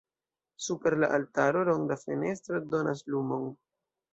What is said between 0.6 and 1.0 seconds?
Super